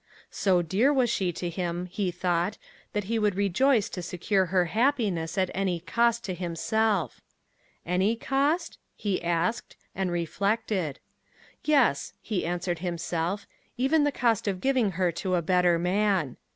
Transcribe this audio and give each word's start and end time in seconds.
So 0.31 0.63
dear 0.63 0.91
was 0.91 1.11
she 1.11 1.31
to 1.33 1.47
him, 1.47 1.85
he 1.85 2.09
thought, 2.09 2.57
that 2.91 3.03
he 3.03 3.19
would 3.19 3.35
rejoice 3.35 3.87
to 3.89 4.01
secure 4.01 4.47
her 4.47 4.65
happiness 4.73 5.37
at 5.37 5.51
any 5.53 5.79
cost 5.79 6.23
to 6.23 6.33
himself. 6.33 7.21
Any 7.85 8.15
cost? 8.15 8.79
he 8.95 9.23
asked 9.23 9.75
and 9.93 10.11
reflected. 10.11 10.99
Yes, 11.63 12.13
he 12.19 12.47
answered 12.47 12.79
himself 12.79 13.45
even 13.77 14.03
the 14.03 14.11
cost 14.11 14.47
of 14.47 14.59
giving 14.59 14.93
her 14.93 15.11
to 15.11 15.35
a 15.35 15.43
better 15.43 15.77
man. 15.77 16.37